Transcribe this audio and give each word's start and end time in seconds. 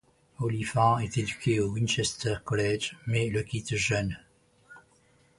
Oliphant 0.39 0.97
est 0.97 1.19
éduqué 1.19 1.59
au 1.59 1.67
Winchester 1.73 2.37
College 2.43 2.97
mais 3.05 3.29
le 3.29 3.43
quitte 3.43 3.75
jeune. 3.75 4.17